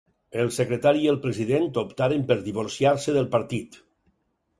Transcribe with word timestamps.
El 0.43 0.47
secretari 0.53 1.03
i 1.07 1.09
el 1.11 1.19
president 1.25 1.67
optaren 1.81 2.23
per 2.31 2.37
divorciar-se 2.47 3.15
del 3.19 3.29
partit. 3.37 3.79